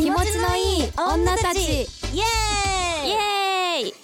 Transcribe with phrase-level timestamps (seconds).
[0.00, 1.60] 気持ちのいい女たち。
[1.60, 3.08] イエーイ。
[3.08, 3.94] イエーイ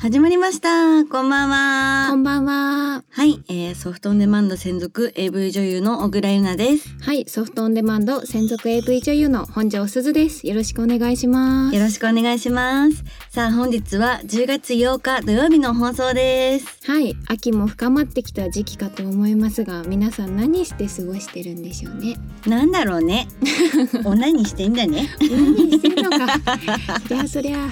[0.00, 1.04] 始まりました。
[1.04, 2.08] こんばんは。
[2.08, 3.04] こんばんは。
[3.10, 6.88] はい、えー、ソフトオンデマンド専属 AV 女優の小倉優奈です。
[7.02, 10.46] はい、ソフトオンデマンド専属 AV 女優の本庄すずです。
[10.46, 11.76] よろしくお願いします。
[11.76, 13.04] よろしくお願いします。
[13.28, 16.78] さあ、本日は10月8日土曜日の放送です。
[16.90, 22.16] はい、秋も深まってきた時期かと思いますが、皆さん何して過ごしてるんでしょうね？
[22.46, 23.28] なんだろうね。
[24.06, 25.10] お何してんだね？
[25.20, 26.38] 何してるのか。
[27.06, 27.70] そりゃそりゃ、いっ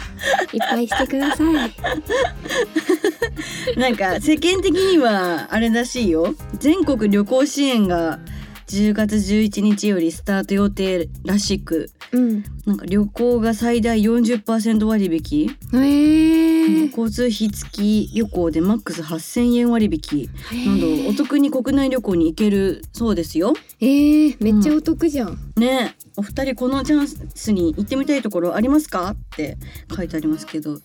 [0.68, 2.17] ぱいしてください。
[3.77, 6.34] なんか世間的にはあれらしいよ。
[6.59, 8.18] 全国旅行支援が
[8.66, 12.45] 10月11日よりスタート予定らしく、うん。
[12.66, 15.56] なんか旅行が最大40%割引。
[15.73, 16.88] えー。
[16.90, 20.28] 交通費付き旅行でマックス8000円割引
[20.66, 23.54] などお得に国内旅行に行けるそうですよ。
[23.80, 25.38] えー、めっちゃお得じゃん。
[25.56, 29.10] ねえお二人このチャンスに行ってみたいところありますか？
[29.10, 29.56] って
[29.95, 30.78] 書いてありますけど、うん。
[30.78, 30.80] う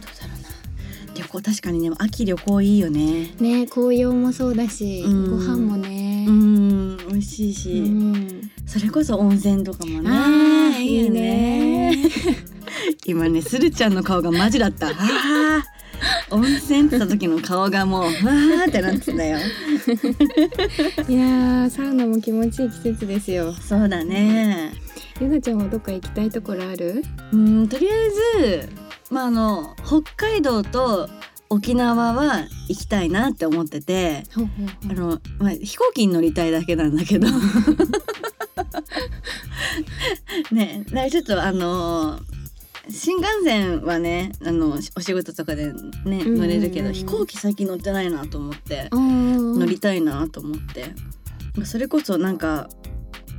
[0.00, 0.01] だ
[1.32, 3.30] ろうな旅行確かにね秋旅行いいよね。
[3.40, 6.30] ね、紅葉もそうだし、うんご飯もねう。
[6.30, 11.96] ん美味しいし、うんそれこそ温泉とかもねいいよね。
[13.06, 14.92] 今ねするちゃんの顔がマジだった。
[16.30, 19.38] 温泉ってた時の顔がもうわーってなってたよ。
[21.08, 24.72] いやーサウナも気持ちいい季節ですよそうだね。
[25.20, 27.04] ゆなちゃんはどっか行きたいところある？
[27.32, 28.10] うんとりあえ
[28.64, 28.68] ず
[29.12, 31.08] まああの北海道と
[31.50, 34.24] 沖縄は行きたいなって思ってて。
[34.34, 37.28] ほうほうあの、まあ、飛行機に乗りたいだけなんだけど。
[40.50, 42.20] ねだからちょっとあの
[42.88, 45.74] 新幹線はねあのお仕事とかで
[46.04, 50.94] ねん乗れるけど、うん飛行機最近乗ってないなと思って乗乗りたいなと思って。
[51.66, 52.70] それこそなんか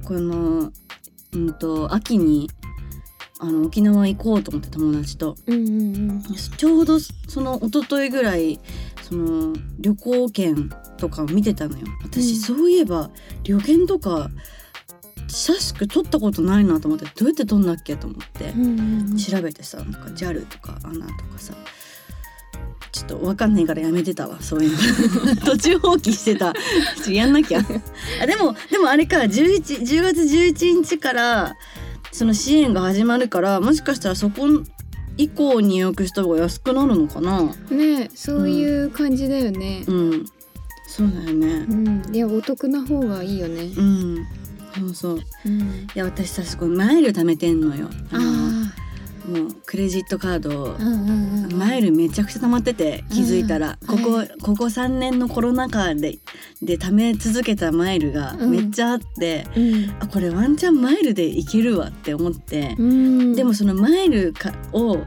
[0.03, 0.71] この
[1.33, 2.51] うんと秋に
[3.43, 5.35] あの沖縄行こうと思って友達と。
[5.47, 6.23] うんうんうん。
[6.23, 8.57] ちょうどその一昨日ぐらい
[9.01, 11.85] その旅行券とかを見てたのよ。
[12.03, 12.39] 私、うん。
[12.39, 13.11] そういえば
[13.43, 14.29] 旅券とか
[15.27, 19.17] 久しく取ったことないなと思ってどうやって取んだっけと思ってうんうんうん。
[19.17, 21.53] 調べてさなんか JAL とか ANA とかさ
[22.93, 25.35] ちょっとわかんないからやめてたわそういうの。
[25.43, 26.53] 途中放棄してた。
[26.53, 27.59] ちょっとやんなきゃ。
[28.21, 31.57] あでもでもあれか11 10月11日から
[32.13, 34.47] その支援が始まるからもしかしたらそこ
[35.17, 37.43] 以降に予約した方が安くなるのかな？
[37.69, 39.83] ねそういう感じだよね。
[39.87, 40.25] うん。
[40.87, 41.47] そうだよね。
[41.67, 43.63] うん、いやお得な方がいいよね。
[43.63, 44.27] うん。
[44.75, 45.19] そうそう。
[45.45, 45.59] うん。
[45.61, 47.89] いや私さすごいマイル貯めてんのよ。
[48.11, 48.42] あ
[49.25, 50.77] もうクレジットカード
[51.55, 56.17] マイルめちゃくちゃ溜まってて気づいたら、うんここ、はいここ3年のコロナ禍で
[56.61, 58.51] で貯め続けたマイルがうん。
[58.51, 59.95] めっちゃあって、うん。
[59.99, 63.35] あこれワンチャンマイルでいけるわって思って、うん。
[63.35, 64.97] でもそのマイルかを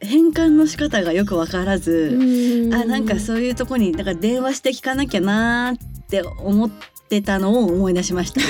[0.00, 2.74] 変換の仕方がよく分からず、うん。
[2.74, 8.40] あなんかそういうとこにだから電話して聞かなきゃなーって思ってたのを思い出しました。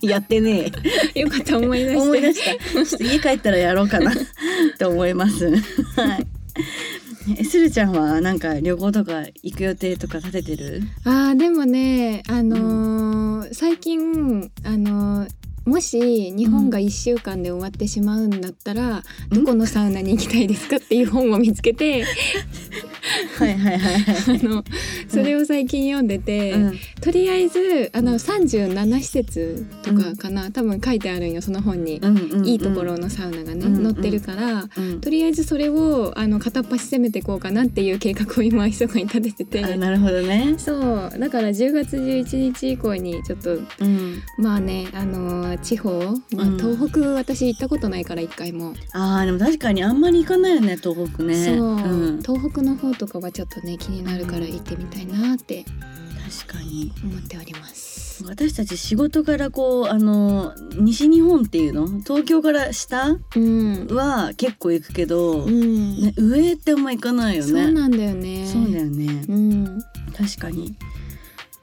[0.00, 0.72] 今 やってね
[1.14, 1.20] え。
[1.20, 1.96] よかった思い出して。
[2.00, 2.84] 思い出した。
[2.86, 4.10] ちょっと家帰ったらやろうかな。
[4.10, 4.14] っ
[4.78, 5.48] て思います。
[5.48, 6.26] はい。
[7.38, 10.82] えするちゃんはなんか旅行とか行く予定とか立ててる？
[11.04, 15.28] あーでもねあのー最近あのー
[15.66, 22.06] もし日本が1週間で終わってしまうんだったら、どこのサウナに行きたいですかっていう本を見つけて
[23.38, 24.40] はいはいはいはい。
[24.40, 24.64] あの
[25.08, 26.78] それを最近読んでて、うん。
[27.00, 32.46] とりあえずあの37施設とかかな、多分書いてあるんよその本に、うんうんうん。
[32.46, 34.68] いいところのサウナがね、うんうん載ってるから。
[34.76, 35.00] うん。
[35.00, 39.64] とりあえずそれをあの片っ端攻めていこうかなっていう計画を今密かに立ててて。
[39.64, 40.54] あなるほどね。
[40.58, 41.18] そう。
[41.18, 44.22] だから10月11日以降にちょっとうん。
[44.38, 45.90] まあねあのー地方、
[46.34, 46.56] まあうん。
[46.56, 51.34] 東北私行ったことないから一回も、あーでも確かにあんまり行かないよね東北ね。
[51.34, 55.64] そう、ん、東北の方とかはちょっとね気になるから行ってみたいなって
[56.44, 56.92] 確かに。
[57.04, 58.24] 思っております。
[58.24, 61.86] 私たち仕事からこうあの西日本っていうの？
[62.00, 63.16] 東京から下？
[63.36, 66.00] うん、は結構行くけど、うん。
[66.00, 67.50] ね、上ってあんま行かないよね。
[67.50, 68.46] そうなんだよね。
[68.46, 69.24] そうだよね。
[69.28, 69.82] うん、
[70.16, 70.74] 確かに。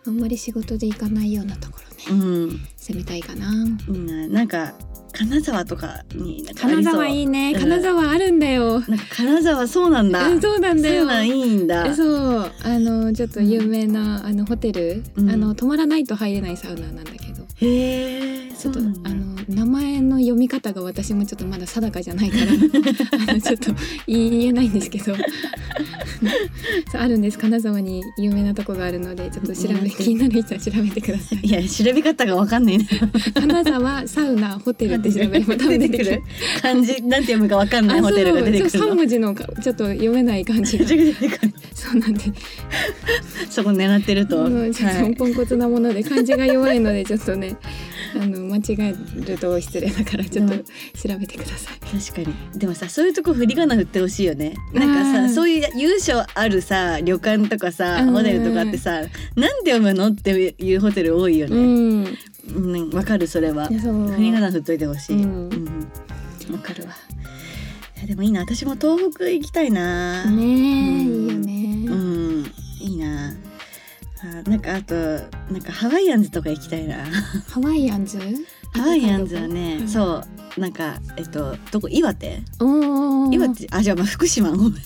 [0.05, 3.49] あんまり仕事で行かないようなところね、うん攻めたいかな。
[3.87, 4.73] いいななんか
[5.13, 7.59] 金沢とかに金沢いいね、うん。
[7.61, 8.81] 金沢あるんだよ。
[9.15, 10.27] 金沢そうなんだ。
[10.27, 11.09] うんそうなんだよ。
[11.23, 11.85] いいんだ。
[11.85, 12.51] えそう。
[12.63, 15.29] あのちょっと有名な、あのホテル、うん。
[15.29, 17.43] あの泊まらないと入れないサウナなんだけど。
[17.57, 22.51] へえちょっとあの名前の読みみ方が私もちょっとまだ定かじゃないから
[23.31, 23.71] あのちょっと
[24.07, 25.15] 言えないんですけど。
[26.97, 27.37] あるんです。
[27.37, 30.41] 金沢に有名なとこがあるのでちょっと調べ 気になる。
[30.41, 32.87] 人は調べてくださいいや調べ方がわかんないね
[33.33, 36.21] 金沢サウナホテルって調べれば多分出てくる。
[36.61, 37.99] 漢字なんて読むかわかんない。
[37.99, 40.77] あホテルが出てくるそう三の文字のかちょっと読めない感じ。
[40.77, 40.85] が
[41.73, 42.21] そうなんで
[43.49, 45.11] そこ狙ってると、もうちょっはい。
[45.11, 47.55] とポンコツなもので漢字が弱いのでちょっとね
[48.21, 48.95] あの間違え
[49.25, 50.63] ると失礼だからちょっとうん。
[50.63, 51.79] 調べてください。
[52.11, 52.59] 確かに。
[52.59, 54.53] でもさそういうとこ振り仮名振ってほしいよね。
[54.73, 58.11] なんかさそういう優勝あるさ旅館とかさうん。
[58.13, 59.09] ホテルとかってさなん
[59.63, 62.17] て読むのっていうホテル多いようねん、
[62.55, 63.67] うんわ、かるそれは。
[63.67, 65.15] 振り仮名振っといてほしい。
[65.23, 65.49] うん。
[65.49, 65.55] う
[66.51, 66.53] ん。
[66.53, 66.89] わかるわ。
[67.97, 68.41] いやでもいいな。
[68.41, 70.25] 私も東北行きたいな。
[70.25, 70.49] ねえ、うん。
[70.49, 71.85] いいよね。
[71.87, 72.51] うん。
[72.81, 73.33] いいな
[74.23, 76.95] あなんかあとなんかハワイアンズとか行きたいな。
[77.49, 78.17] ハワイアンズ？
[78.73, 79.87] ハワイアンズはね、うん。
[79.87, 80.23] そ
[80.57, 80.59] う。
[80.59, 81.89] なんかえっとどこ？
[81.89, 82.41] 岩手？
[83.31, 83.67] 岩手？
[83.71, 84.77] あじゃあまあ福島ごめ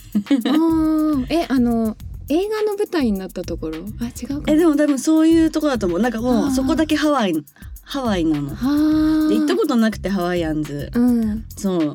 [1.29, 1.95] えあの
[2.29, 3.77] 映画の舞台になったところ？
[4.01, 4.43] あ違う。
[4.47, 5.99] えでも多分そういうとこだと思う。
[5.99, 7.33] なんかもうそこだけハワイ
[7.83, 8.49] ハワイなの。
[8.49, 9.29] はあ。
[9.29, 10.89] で行ったことなくてハワイアンズ。
[10.93, 11.45] うん。
[11.55, 11.93] そう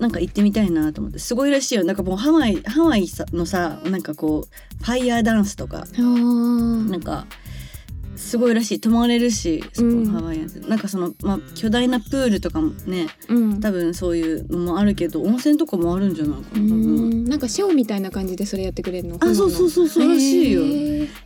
[0.00, 1.84] なんか行ってみたいなと思ってすごいらしいよ。
[1.84, 7.26] なんかもうハワイハワイさのさなんかこうファイヤーダンスとかなんか
[8.16, 8.80] すごいらしい。
[8.80, 13.60] 泊まれるしそこうんハワイアンズ、なんかその、まあ、巨大なプールとかもねうん。
[13.60, 17.10] 多分そういうのもあるけど温泉とかもあるんじゃないかうな多分。
[17.10, 19.16] んなんかショーみたいな感じでそれやってくれるの？
[19.20, 20.62] あそうそうそうそうらしいよ。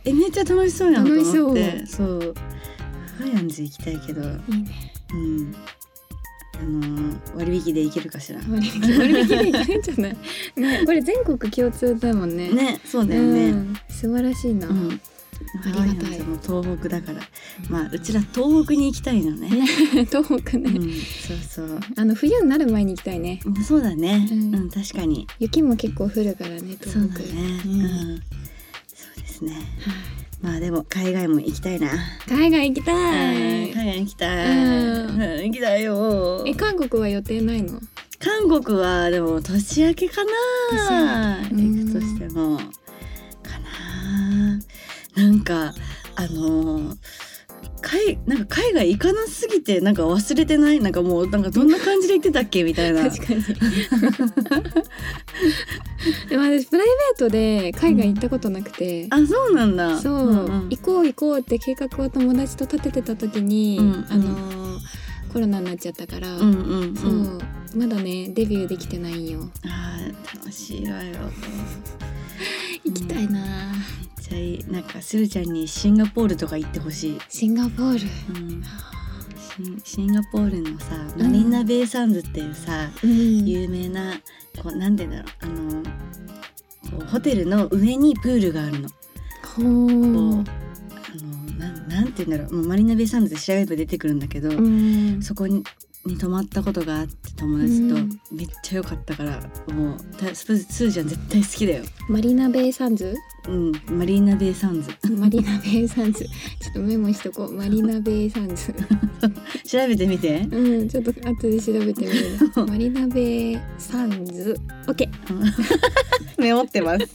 [0.03, 1.85] えめっちゃ楽しそうやんと思って。
[1.85, 2.33] そう。
[3.17, 4.21] ハワイアンズ行きたいけど。
[4.21, 4.93] いいね。
[5.13, 5.55] うん
[6.59, 8.39] あのー割引で行けるかしら。
[8.47, 8.87] 割引で
[9.49, 10.15] いけるんじゃない？
[10.55, 12.49] ね これ全国共通だもんね。
[12.49, 13.75] ねそうだよね、うん。
[13.89, 15.01] 素晴らしいな、うん。
[15.65, 16.19] ありがたい。
[16.21, 17.21] も東北だから。
[17.69, 19.49] まあうちら東北に行きたいのね。
[20.09, 21.79] 東北ね、うん、そうそう。
[21.97, 23.41] あの冬になる前に行きたいね。
[23.45, 25.27] うんそうだね、ううんん、確かに。
[25.39, 26.89] 雪も結構降るからね東北。
[26.91, 27.81] そうだね、ううん。
[27.81, 28.21] ん、
[28.95, 29.53] そうですね
[30.45, 31.89] まあでも海外も行きたいな、
[32.29, 36.43] 海外行きた海い外行きたい、行きたいよ。
[36.45, 37.79] え韓国は予定ないの？
[38.19, 41.39] 韓国はでも年明けかな。
[41.49, 42.57] 行くとしても。
[42.57, 42.63] か
[45.15, 45.23] な。
[45.23, 45.73] なんか
[46.15, 46.95] あのー
[47.81, 50.79] 海なんか海外行かなすぎてなんか忘れてない？
[50.79, 53.09] なんかもうなんかどんな感じで行ってたっけみたいな。
[53.09, 53.43] 確かに。
[56.29, 59.99] でも私プライベートで海外行ったことなくて、あそうなんだ。
[59.99, 60.69] そう、んん。
[60.69, 64.05] 行こう行こうって計画を友達と立ててた時に、うんうん。
[64.09, 64.79] あのー
[65.33, 66.95] コロナになっちゃったから、うんうんうん。
[66.95, 67.39] そう。
[67.75, 69.49] まだねデビューできてないんよ。
[69.65, 71.13] あー楽しいわよ。
[72.85, 78.05] 行きたいな、めっちゃいいなんかスルちゃんにシンガポールとか行ってほしい、シンガポール？
[78.39, 78.63] うん、
[79.39, 83.45] シンシンガポールのさマリーナ・ベイ・サンズっていうさ、うん。
[83.45, 84.13] 有名な
[84.61, 85.45] こうなんて言うんだろう。
[85.45, 85.89] あのこ
[87.01, 88.89] うホテルの上にプールがあるの。
[88.89, 90.43] ほこううあの
[91.57, 92.53] なんなんて言うんだろう。
[92.57, 95.21] もうマリーナ・ベイ・サンズで調べれば出てくるんだけど、うん。
[95.21, 95.63] そこに
[96.05, 98.09] に泊まったことがあって友達と、うん。
[98.31, 99.41] めっちゃ良かったから
[99.73, 101.83] もうたスースーちゃん絶対好きだよ。
[102.09, 103.15] マリナベイサンズ？
[103.47, 104.89] うんマリーナ・ベイ・サンズ。
[105.11, 106.25] マリナベイサンズ。
[106.25, 107.53] ちょっとメモしとこう。
[107.53, 108.73] マリナベイサンズ。
[109.65, 110.47] 調べてみて。
[110.51, 112.39] うんちょっと後で調べてみる。
[112.67, 114.59] マリナベイサンズ。
[114.87, 117.07] オッケーメモってます。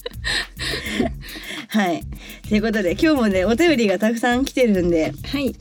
[1.69, 2.05] はい。
[2.49, 5.55] ということで今日もねお便りがたくさん来てるんではい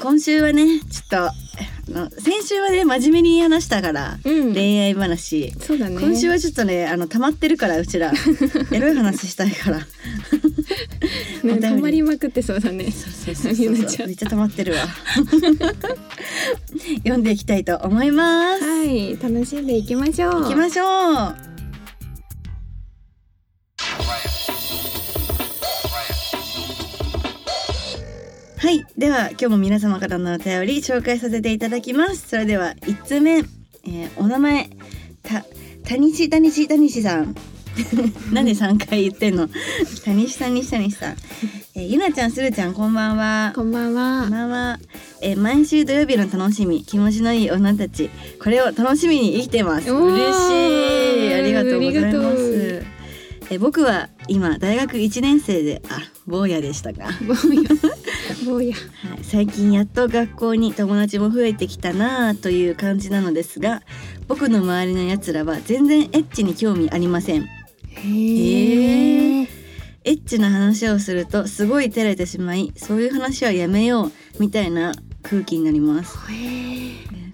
[0.00, 1.32] 今週はねちょっとあ
[1.88, 5.52] の先週はね真面目に話したから、うん恋愛話。
[5.60, 8.12] そうだね今週はちょっとねあの溜まってるからうちら
[8.72, 9.78] エロい話したいから。
[11.44, 13.84] ね溜まりまくってそうだねそうそうそうそうめっ
[14.16, 14.80] ちゃ溜まってるわ。
[16.98, 18.64] 読んでいきたいと思います。
[18.64, 20.84] はい楽しんでいきましょう行きましょ
[21.28, 21.55] う。
[28.66, 32.30] はい、では今日も皆様からのお便り紹介させていただきます。
[32.30, 34.68] それでは1つ目、えーお名前。
[35.22, 35.44] た
[35.88, 37.36] たにしたにしたにしさん。
[38.34, 39.48] なんで3回言ってんの？
[40.04, 41.16] たにしたにしたにしさん。
[41.76, 43.52] えーゆなちゃんするちゃんこんばんは。
[43.54, 44.80] こんばんこんはばんは、
[45.22, 46.82] えー毎週土曜日の楽しみ。
[46.82, 48.10] 気持ちのいい女たち。
[48.42, 49.88] これを楽しみに生きてます。
[49.92, 51.34] 嬉しい。
[51.34, 52.16] ありがとうございます。
[52.16, 52.86] う。
[53.48, 57.60] えー僕は今大学1年生であ坊やでしたが、は坊や
[58.46, 58.70] 坊や。
[58.70, 58.74] い、
[59.22, 63.82] 最近やっと学校に友達も増えてきたなあという感じなのですが
[64.28, 67.42] 僕の周りのやつらは全然エッチに興味ありません。
[67.42, 67.46] へ
[69.42, 69.48] え
[70.04, 76.16] エッチな話をするとすごい照れてしまいそういう話はやめようみたいな空気になります。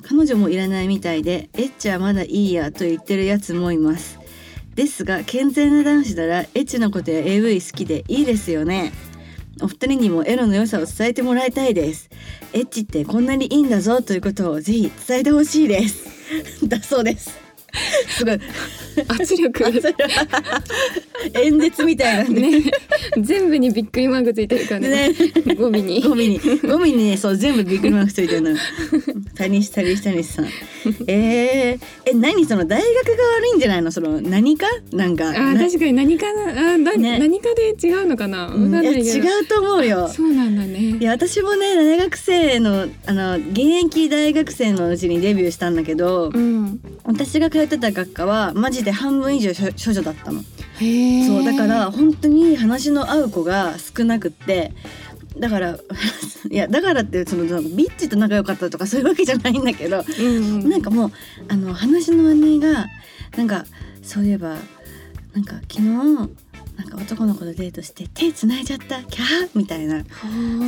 [0.03, 4.19] 彼女もいらないみたいでエッチはまだいいやと言ってるやつもいます。
[4.75, 8.93] ですが健全な男子ならエッチなことや AV 好きでいいですよね
[9.63, 12.11] お二人にもエロの良さを伝えてもらいたいです。
[12.53, 16.05] エッチってこんなにいいんだぞということをぜひ伝えてほしいです。
[16.67, 17.42] だそうです。
[18.09, 18.39] すごい。
[19.09, 19.65] 圧力。
[21.35, 22.63] 演説みたいなね。
[23.19, 25.11] 全部にびっくりマークついてるからね。
[25.11, 25.55] ね。
[25.55, 26.03] 語尾に。
[26.03, 26.39] ゴミに。
[26.39, 28.57] ゴミにねそう全部ビックリマークついてるの。
[29.37, 30.47] 谷下谷下谷さん。
[31.07, 33.91] えー、え何その大学が悪いんじゃないの？
[33.91, 34.67] その何か？
[34.93, 35.31] なんか。
[35.31, 37.19] あ確かに何かなあーだ、ね。
[37.19, 38.47] 何かで違うのかな？
[38.47, 40.09] わかない違うと思うよ。
[40.09, 40.99] そうなんだね。
[40.99, 46.81] いや私もね大学生のあの現役大学生のうちにデビューしたんだけど、うん。
[47.05, 50.43] 私が通ってた学科はマジで半分以上処処女だったの。
[50.43, 54.73] そうだから本当に話の合う子が少なくって
[55.39, 55.79] だから
[56.51, 61.13] いやだからってそのビッチと仲良かったとかそういうわけじゃないんだけど、うんうんなんかもう
[61.49, 62.87] あの話の姉が
[63.37, 63.65] なんか
[64.03, 64.57] そういえば
[65.35, 65.83] なんか昨日
[66.77, 70.05] なんか男の子とデートして手繋いじゃったキャーみたいな。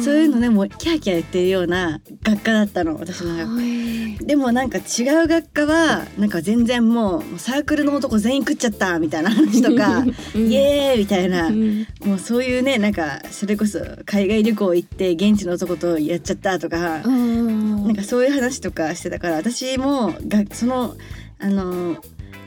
[0.04, 3.62] そういうのでもうキャーキャー言ってるような学科だったの私の学科。
[3.62, 10.50] へでもなんか違う学科はなんか全然もうサークルの男全員食っちゃったみたいな話とか うん。
[10.50, 11.86] イエーイみたいな、うん。
[12.04, 17.84] もうそういうねなんかそれこそ海外旅行行って現地の男とやっちゃったとか、うん。
[17.86, 20.96] なんかそういう話とかしてたから私もがその
[21.38, 21.96] あの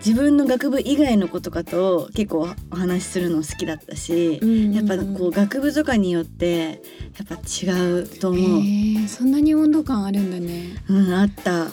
[0.06, 6.82] 自分の学部以外の子とかと結構お話しするの好きだったし、うんやっぱこう学部とかによって
[7.18, 7.70] やっぱ違
[8.04, 8.62] うと思う。
[8.62, 10.76] へえそんなに温度感あるんだね。
[10.88, 11.66] うんあった。
[11.66, 11.70] へ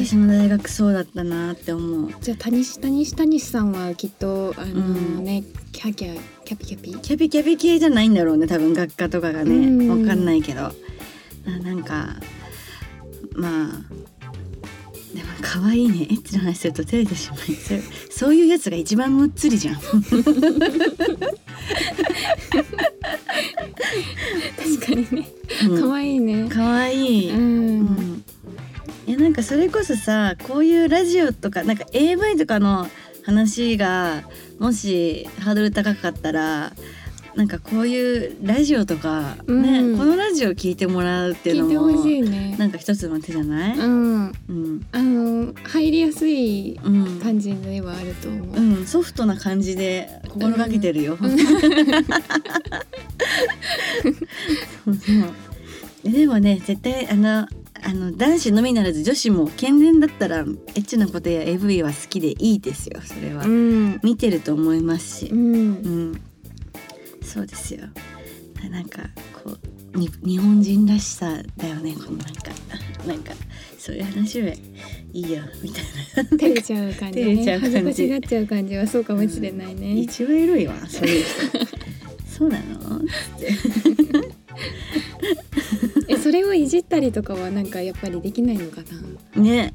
[0.00, 0.04] え。
[0.04, 2.12] 私も大学そうだったなって思う。
[2.20, 5.24] じゃあ谷西谷西谷さんはきっとあのうん。
[5.24, 6.94] ね、キャキャキャピキャピ？
[6.96, 9.54] キャピキャピ系じゃないんだろうね多分学科とかがね。
[9.54, 10.02] うん。
[10.02, 10.66] わかんないけど。
[10.66, 10.72] あ
[11.62, 12.16] なんか
[13.34, 13.82] まあ
[15.18, 16.02] でも可愛いね。
[16.02, 17.80] エッチな話すると照れてしまいそう。
[18.10, 19.74] そういうやつが一番むっつりじゃん。
[19.74, 19.96] 確か
[24.94, 25.28] にね。
[25.68, 25.82] うん。
[25.82, 26.48] 可愛いね。
[26.48, 27.80] 可愛い、ううん。
[27.80, 28.24] ん
[29.08, 32.86] いやなんかそれこそさこういうラジオとかなんか AV とかの
[33.24, 34.22] 話が
[34.60, 36.72] もしハードル高かったら
[37.38, 39.96] なんかこういうラジオとかね、うん。
[39.96, 42.56] このラジオ聞いてもらうっていう聞いてのもほしいね。
[42.58, 44.32] なんか一つの手じゃない、うん。
[44.48, 44.86] うん。
[44.90, 51.16] あの入りやすいうん感じではあると思う、うん、ソフトな感じで心がけてるよ。
[54.84, 55.12] そうそ
[56.08, 56.10] う。
[56.10, 57.46] でもね絶対あの
[57.84, 63.00] あの男子のみならず女子も健全だったらエッチなことや AV は好きでいいですよ。
[63.00, 64.00] それは、うん。
[64.02, 65.26] 見てると思いますし。
[65.26, 65.38] う、ん。
[65.38, 65.42] う
[66.14, 66.20] ん、
[67.28, 67.80] そうですよ。
[68.70, 69.02] なんか
[69.44, 69.56] こ
[69.94, 71.94] うに日本人らしさだよね。
[71.94, 72.24] このなんか
[73.06, 73.32] なんか
[73.78, 74.58] そういう話はい
[75.12, 75.84] いよみたい
[76.16, 76.24] な。
[76.24, 77.70] 照れちゃう感じ照れちゃねう感じ。
[77.70, 81.30] 恥ずかしがっちゃう感じはそうかもしれないね、一番エロいわそういう人。
[82.38, 83.02] そうなの？
[83.40, 83.68] えそ
[86.38, 88.86] れをいじったりとかはなんかやっぱりできないのかね
[89.36, 89.42] な。
[89.42, 89.72] ね。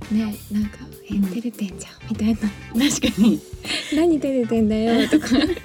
[0.51, 0.79] なんか
[1.11, 2.89] 「えうん照れてんじゃん」みたいな。
[2.89, 3.39] 確かに
[3.95, 5.37] 「何照れてんだよ」とか。
[5.37, 5.55] なんか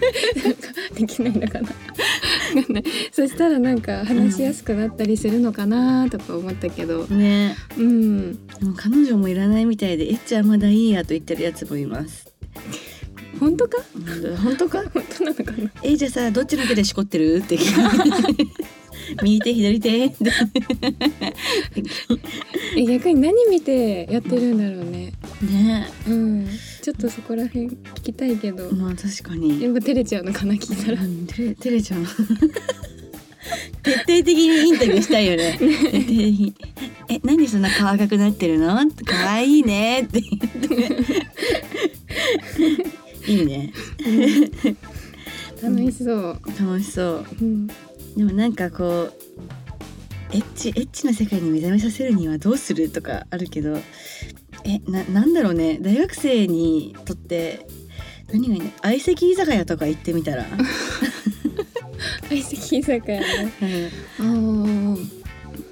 [0.94, 1.68] できないのかな。
[3.12, 7.04] そしたらなんか話しやすくなったりするのかなとか思ったけど。
[7.06, 7.56] ね。
[7.76, 8.46] うん。
[8.46, 12.32] でも彼女もいらないみたいでエッチはまだいいやと言ってるやつもいます。
[13.38, 13.78] 本当か？
[14.42, 14.82] 本当か？
[14.92, 15.70] 本当なのかな？
[15.84, 17.42] えじゃあさどっちの手でしこってる？
[17.44, 18.67] って聞く
[19.22, 20.08] 右手左手。
[22.86, 25.12] 逆に何見てやってるんだろうね。
[25.42, 25.88] ね。
[26.06, 26.48] うん。
[26.82, 28.72] ちょっとそこら辺聞きたいけど。
[28.74, 29.62] まあ確かに。
[29.62, 31.02] やっぱ照れちゃうのかな聞いたら。
[31.02, 32.02] うん照れ照れちゃう。
[33.82, 35.56] 徹底的にインタビューしたいよね。
[35.58, 36.54] 徹底的に。
[37.08, 38.76] えなんでそんな顔赤くなってるの？
[39.04, 40.02] 可愛いね。
[40.02, 40.42] って言っ
[43.26, 43.32] て。
[43.32, 43.72] いいね。
[45.62, 47.26] 楽しそう、楽しそう。
[47.40, 47.68] うん、
[48.18, 49.12] でもなんかこう
[50.32, 53.78] エッチエッチな世界に目覚めさせるにはどうするとかあるけど
[54.64, 55.78] えななんだろうね。
[55.80, 57.64] 大学生にとって
[58.32, 58.70] 何がいいの？
[58.82, 60.44] 相席居酒屋とか行ってみたら、
[62.28, 63.52] 相席居酒屋ね。
[64.18, 64.94] うん。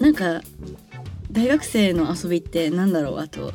[0.01, 0.41] あなんか
[1.33, 3.19] 大学生の遊びってなんだろう？
[3.19, 3.53] あと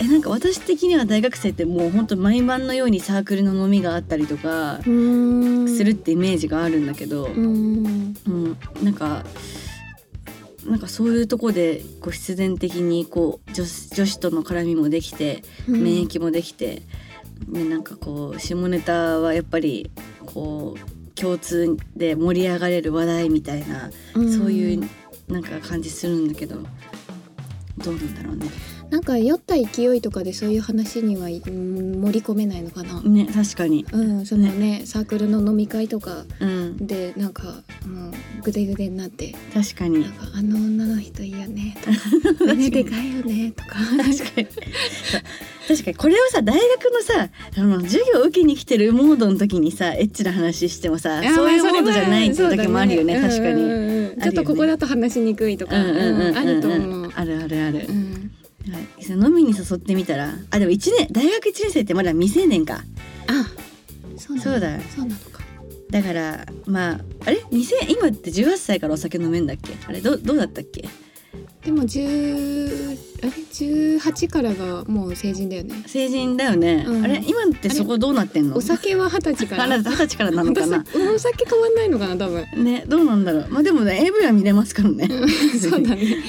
[0.00, 8.14] えなんか私的には大学生ってもうほんと毎晩のようにサークルの飲みがあったりとかするってイメージがあるんだけど、うん。
[8.26, 9.24] うん、なんか
[10.66, 16.82] なんかそういうとこでこう必然的にこう女子女子との絡みもできて免疫もできて、
[17.48, 19.90] でなんかこう下ネタはやっぱり
[20.26, 24.32] こう共通で盛り上がれる話題みたいな、うん。
[24.32, 24.88] そういう
[25.28, 26.56] なんか感じするんだけど
[27.78, 28.46] どうなんだろうね。
[28.90, 33.00] なんか酔った勢いとかでそういう話にはうん盛り込めないのかな。
[33.02, 33.84] ね確かに。
[33.90, 36.76] うん、そのねサークルの飲み会とかうん。
[36.86, 37.42] でなんか
[37.86, 39.34] もうグデグデになって。
[39.52, 40.02] 確かに。
[40.02, 41.90] なんかあの女の人いいよねと
[42.38, 42.44] か。
[42.54, 43.74] 胸でかいよねとか。
[43.74, 44.46] 確かに。
[45.66, 45.96] 確かに。
[45.96, 53.20] これをさ大学のさあの授業受けに来てるモードの時にさエッチな話してもさそういうモードじゃないっていう時もあるよね。
[53.20, 57.03] 確かに、うんうんうんちょっとここだと話しにくいとか、うんうんうんうんうんあると思う。
[57.14, 57.86] あるあるある。
[57.88, 58.30] う、ん、
[58.72, 62.82] はい、飲みに誘ってみたらあでも一年大学1年生ってまだ未成年か。
[63.26, 63.46] あ
[64.16, 64.80] そうそうだ。
[64.80, 65.42] そうなのか。
[65.90, 67.36] だからまああれ？
[67.50, 69.74] 未成今って18歳からお酒飲めんだっけ？
[69.86, 70.88] あれどどうだったっけ？
[71.64, 75.82] でも10あれ？18からがもう成人だよね。
[75.86, 77.04] 成人だよね、うん。
[77.04, 77.22] あれ？
[77.26, 78.56] 今ってそこどうなってんの？
[78.56, 79.78] お酒は二十歳かあら。
[79.78, 80.84] 二十歳からなのかな？
[81.14, 82.44] お酒変わんないのかな多分。
[82.64, 83.46] ねどうなんだろう。
[83.48, 85.08] まあでもね AV は見れますからね。
[85.58, 86.04] そうだね。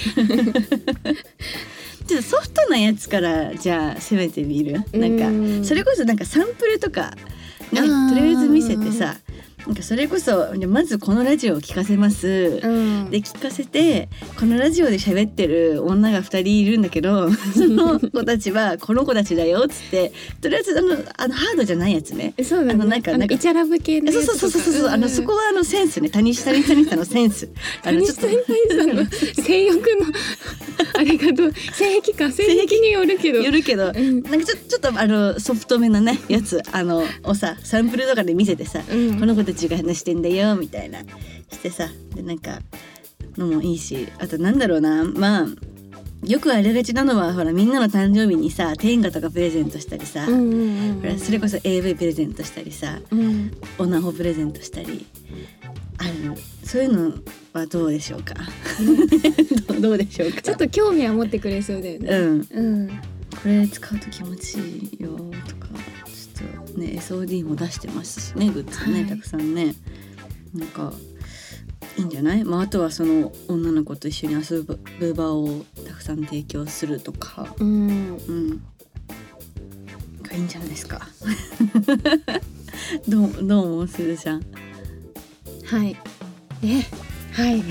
[2.08, 4.74] ちょっとソフトなやつからじゃあ攻めてみる？
[4.94, 5.65] なんかうん。
[5.65, 7.13] それこそなんかサンプルとか
[7.74, 9.18] なんあーかとりあえず見せてさ
[9.68, 13.10] なんかそれこそまずこのラジオを聞かせます、うん。
[13.10, 22.34] で聞かせてこのラジオで喋ってる女が2人いるんだけど その子たちはこの子たちだよっつってとりあえずあのあのハードじゃないやつね。
[22.44, 22.72] そうだね。
[22.74, 24.24] あのなんかなんかイチャラブ系のそう。
[24.24, 27.50] そうそうそうそうあのそこはあのセンスね谷下に谷下のセンス
[27.84, 28.38] あの谷下に
[28.70, 29.06] 谷さんの
[29.44, 29.84] 性欲の
[30.94, 33.40] あれがどう性癖か性癖によるけど。
[33.40, 41.00] よるけどうんなんかちょちょっとあのソフトめなねやつあのをさサンプルとかで見せてさ、うんこの子たちが話してんだよみたいな。
[41.52, 42.60] してさでなんか
[43.38, 45.04] のもいいしあとなんだろうな。
[45.04, 45.48] まあ
[46.26, 53.52] よくありがちなのはほらみんなの誕生日にさ天下とかプレゼントしたりさ、うんうんうんほらそれこそ AV プレゼントしたりさうん。
[53.78, 55.06] オナホプレゼントしたり
[56.00, 56.12] ある
[56.64, 57.14] そういうの
[57.54, 58.34] はどうでしょうか？
[59.68, 60.42] どう どうでしょうか？
[60.42, 62.10] ちょっと興味は持ってくれそうだよね。
[62.10, 62.48] うん。
[62.52, 62.88] うん。
[62.90, 62.94] こ
[63.46, 65.10] れ使うと気持ちいいよ
[65.48, 65.68] とか
[66.77, 69.74] ね SOD も出してますしねグッズね、はいたくさんね
[70.53, 70.94] なんか
[71.98, 74.63] いいんじゃない、まあ、あとはその女の子と一緒に遊
[75.00, 78.17] ぶ場をたくさん提供するとかうん。
[78.17, 78.63] うん
[80.22, 81.07] がいいんじゃないですか
[83.07, 84.42] どうどう思うすずちゃん？
[85.66, 85.96] はい。
[86.61, 86.85] ね。
[87.31, 87.64] はい。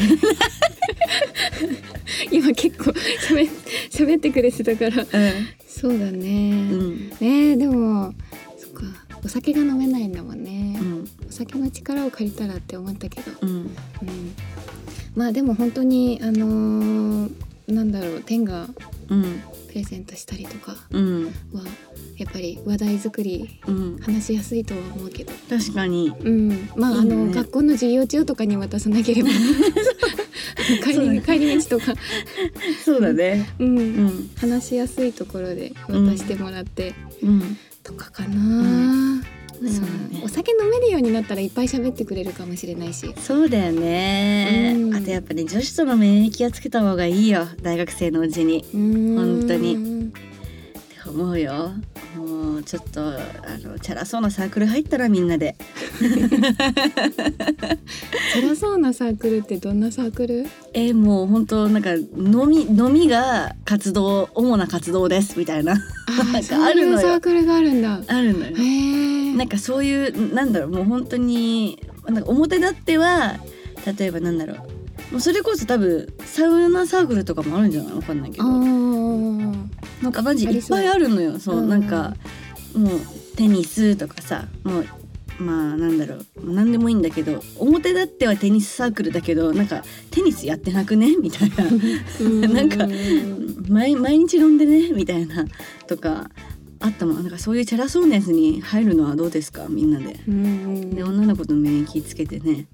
[2.31, 3.49] 今結構喋
[3.91, 5.05] 喋ってくれてたから。
[5.67, 6.51] そうだうね。
[6.53, 8.15] んねでも
[9.25, 10.79] お酒が飲めないんだもんね。
[10.81, 11.09] うん。
[11.29, 13.33] お酒の力を借りたらって思ったけど。
[13.41, 13.51] うん。
[13.51, 13.71] うん。
[15.17, 17.31] まあでも本当にあのー
[17.67, 18.69] なんだろう天が
[19.09, 19.43] うん。
[19.69, 21.25] プレゼントしたりとかうん。
[21.25, 21.31] は
[22.17, 23.99] やっぱり話題作りうん。
[23.99, 25.33] 話しやすいとは思うけど。
[25.49, 26.13] 確かに。
[26.21, 27.15] うん、まあね。
[27.15, 29.31] の学校の授業中とかに渡さなければ。
[30.83, 31.95] 帰り帰り道とか、
[32.85, 33.47] そうだね。
[33.59, 33.79] うん。
[33.79, 34.31] うん。
[34.37, 36.95] 話しやすいところで渡してもらって。
[37.23, 38.39] うんとかかな、う
[39.19, 39.23] ん。
[39.23, 39.87] そうだ
[40.19, 40.23] ね。
[40.25, 43.15] お酒飲めるようになったらいっぱい喋ってくれるかもしれないし。
[43.19, 44.95] そうだよね、うん。
[44.97, 47.47] あとやっぱね女子との免疫はつけた方がいいよ。
[47.63, 48.59] 大学生のうちに。
[48.59, 50.13] って本当に。
[51.07, 51.71] 思うよ
[52.65, 53.13] ちょっとあ
[53.63, 55.55] のチャラそうなサークル入ったらみんなで。
[58.35, 60.47] 辛そうなサークルってどんなサークル？
[60.75, 65.73] えーもう本当なんか飲み飲みが活動主な活動ですみたいな。
[65.73, 65.77] あ
[66.25, 68.01] なんーそういかあるのサークルがあるんだ。
[68.07, 68.57] あるのよ。
[69.37, 73.39] なんかそういうなんだろうもう本当になんか表立っては
[73.99, 74.57] 例えばなんだろう。
[75.13, 77.95] もうそれこそ多分サウナサークルとかもあるんじゃない？
[77.95, 79.55] わかんないけあどー。
[80.03, 81.39] なんかマジいっぱいあるのよ。
[81.39, 81.69] そう、うん。
[81.69, 82.15] なんか
[82.75, 83.01] もう
[83.37, 84.87] テニスとかさもう
[85.39, 86.25] まあなんだろう。
[86.45, 91.17] 何でもいいんだけど表立ってはテニスサークルだけどなんかテニスやってなくね？
[91.17, 91.65] みたいな。
[92.49, 94.93] なんかうん毎毎日飲んでね？
[94.93, 95.45] みたいな。
[95.89, 96.31] とか
[96.81, 97.17] あったもん。
[97.17, 99.67] なんかそういうチャラそうなやつに入るのはどうですか？
[99.69, 100.21] みんなで。
[100.29, 100.95] うん。
[100.95, 102.67] で女の子と免疫つけてね。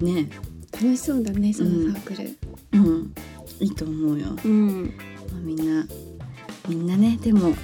[0.00, 0.30] ね。
[0.72, 2.36] 楽しそうだねそのサークル。
[2.72, 3.14] うん。
[3.58, 4.94] いいと思うよ、まうん。
[5.32, 5.86] あ、みんな
[6.66, 7.18] みんなね。
[7.20, 7.54] でも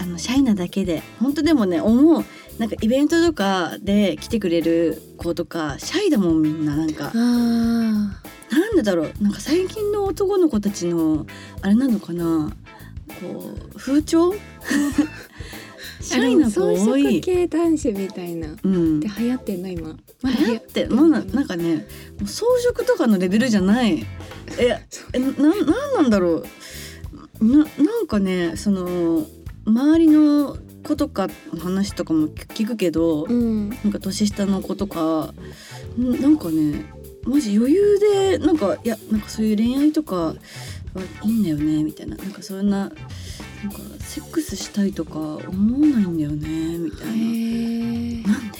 [0.00, 2.24] あのシャイなだけで本当でもね思う
[2.58, 7.10] なんかイベントとかで来てくれる子とかシャイだもんみんななんか。
[7.14, 11.26] なんでだろうなんか最近の男の子たちの
[11.60, 12.50] あれなのかな？
[13.20, 14.32] こう風潮？
[16.00, 16.52] シャイな子？
[16.52, 17.20] 装多飾い。
[17.20, 18.48] 系男子みたいな。
[18.62, 19.00] うん。
[19.00, 19.68] で、流行ってんの？
[19.68, 21.82] 今ま流行ってまだなんかねも
[22.24, 24.06] う装飾とかのレベルじゃない？
[24.58, 24.78] え
[25.12, 26.42] えななんなんだろ
[27.40, 27.44] う？
[27.44, 27.64] なな
[28.00, 29.26] んかねその
[29.68, 33.68] 周りの子とかの話とかも聞くけど、うん。
[33.68, 35.34] なんか年下の子とか
[35.98, 36.86] んなんかね
[37.24, 40.34] マジ余裕でなんかいやなんかそういう恋愛とかは
[41.22, 42.16] いいんだよねみたいな。
[42.16, 42.98] なんかそんななんか
[43.98, 47.08] セックスしたいとか思わないんだよねみたい
[48.22, 48.32] な。
[48.32, 48.58] なんで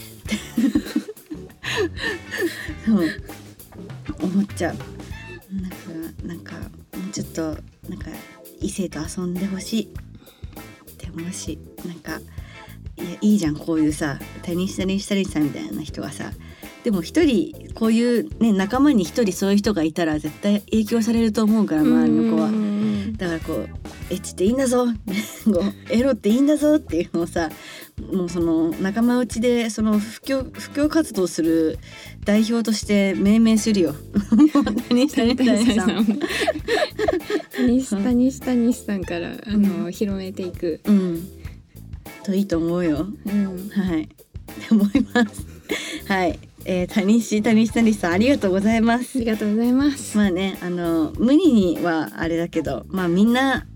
[2.84, 3.08] そう。
[4.20, 4.76] 思っちゃう。
[5.54, 5.76] なんか
[6.24, 6.60] なんかも
[7.08, 7.42] うちょっと
[7.88, 8.10] なんか
[8.60, 9.88] 異性と遊んでほしい
[11.08, 12.20] って思うしなんか
[12.96, 16.32] いやいいじゃんこういうさ他人したりしたりさんみたいな人がさ
[16.84, 22.50] でも一人こういうね仲間に一人そういう人がいたら絶対影響されると思うから周りの子は
[23.16, 23.68] だからこう
[24.10, 24.86] エッチっていいんだぞ
[25.90, 27.50] エロっていいんだぞっていうのをさ
[28.12, 31.78] もうその仲間内でその布教布教活動する
[32.24, 33.92] 代表として命名するよ。
[34.54, 36.06] もう何したうんりしたりさん。
[37.58, 40.80] 谷下谷下西さんからあの広めていく。
[40.84, 41.28] うん。
[42.22, 43.06] といいと思うよ。
[43.26, 44.08] うんはい。
[44.70, 45.44] 思います。
[46.06, 46.38] はい。
[46.64, 49.20] えー、谷下谷下谷さんありがとうございますあ。
[49.20, 50.16] りがとうございます。
[50.16, 53.66] まあねあの無理にはあれだけどまあみんな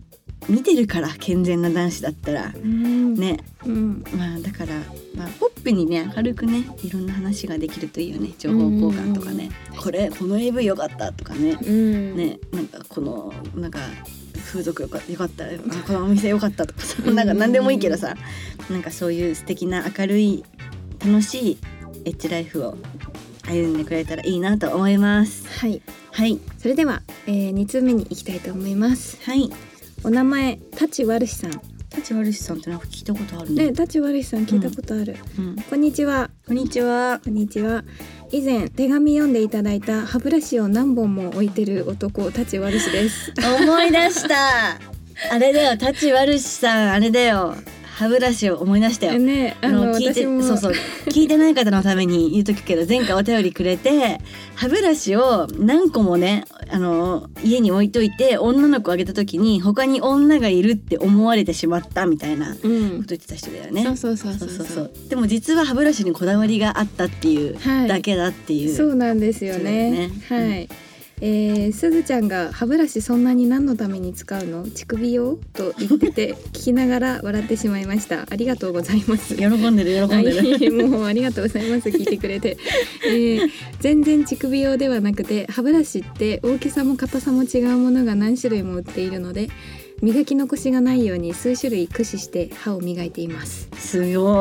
[0.48, 2.52] 見てるから健全な男子だったら。
[2.54, 3.14] うん。
[3.14, 3.38] ね。
[3.64, 4.04] うん。
[4.16, 4.74] まあだから、
[5.14, 8.32] まあ、ポップにね明るくねいろんな話ができるといいよね。
[8.38, 9.50] 情報交換とかね、
[9.80, 12.16] これこの AV よかったとかね、うん。
[12.16, 12.38] ね。
[12.52, 13.78] なんかこのなんか
[14.44, 15.48] 風俗よかよかったあ
[15.86, 17.02] このお店よかったとかさ。
[17.10, 18.16] なんか何でもいいけどさ。
[18.70, 20.44] なんかそういう素敵な明るい
[21.04, 21.58] 楽しい
[22.04, 22.76] エッジライフを
[23.44, 25.46] 歩んでくれたらいいなと思います。
[25.60, 25.82] はい。
[26.12, 26.40] はい。
[26.58, 29.18] それでは、えー、2通目に行きたいと思います。
[29.22, 29.50] はい
[30.04, 31.50] お名前タチワルシさん。
[31.96, 35.14] 立悪さんってなんか聞いたことあるねね、タチワルシさん聞いたことある。
[35.38, 36.30] うん、こんにちは。
[36.46, 37.84] こんにちはこんにちは。
[38.30, 43.34] 以前手紙読んでいただいた歯ブラシを何本も置いてる男タチワルシです。
[43.36, 44.80] 思い出した
[45.30, 47.54] あれだよ立悪さんあれだよ
[47.94, 49.18] 歯ブラシを思い出したよ。
[49.18, 50.72] ね、あの聞いてそうそう。
[51.08, 54.18] 聞いてない方のために言うとくけど前回お便りくれて
[54.54, 62.90] 歯ブラシを何個もねあの家に置いといて女の子あげた時に他に女がいるって思われてしまったみたいなことうん。
[62.90, 63.84] 言ってた人だよね。
[63.84, 64.48] そうそうそうそそう。
[64.48, 64.92] うそうそう。
[65.08, 67.88] でも実は歯ブラシにこだわりがあったっていうはい。
[67.88, 69.90] だけだっていう、そうなんですよね。
[70.08, 70.10] ね。
[70.28, 70.68] はい。
[71.24, 74.64] えー、すずちゃんが歯ブラシそんなに何のために使うの？
[74.64, 78.26] 乳首用と言ってて聞きながら笑ってしまいました。
[78.28, 79.36] ありがとうございます。
[79.36, 80.50] 喜んでる喜んでる。
[80.50, 81.90] はい、もうありがとうございます。
[81.90, 82.56] 聞いてくれて、
[83.06, 89.48] えー、全然乳首用ではなくて歯ブラシって大きさも硬さも違うものが何種類も売っているので
[90.02, 94.32] 磨き残しがないように数種類駆使して歯を磨いていますすご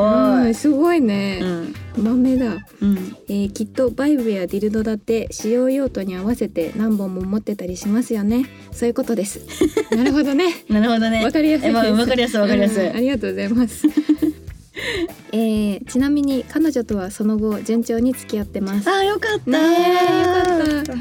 [0.42, 0.54] ういん。
[0.54, 9.40] すごいねう、ん豆だ、うんえーきっとバイブやディルドだって使用用途に合わせて何本も持ってたりしますよねそういうことです
[9.94, 11.24] なるほどねなるほどね。
[11.24, 11.82] わかりやすいえです。
[11.84, 13.86] まあわかりやすいわかりやすいうんありがとうございます。
[15.32, 18.88] えー、ちなみに彼女とはその後順調に付き合ってます。
[18.90, 19.58] あーよかった。
[19.58, 20.94] よかった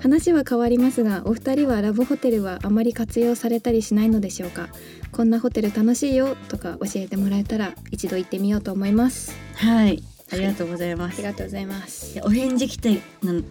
[0.00, 4.68] 話は変わりますが、お二人はラブホテルはあまり活用されたりしないのでしょうか？
[5.12, 9.32] こんなホテル楽しいよとか教えてもらえたら一度行ってみようと思います。
[9.54, 10.02] はい。
[10.30, 11.18] ありがとうございまあす。
[11.18, 12.20] りがとうございます。
[12.22, 13.00] お返事来て